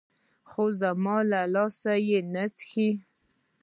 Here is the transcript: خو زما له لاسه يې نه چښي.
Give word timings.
خو 0.49 0.63
زما 0.81 1.17
له 1.31 1.41
لاسه 1.53 1.93
يې 2.07 2.19
نه 2.33 2.43
چښي. 2.55 2.89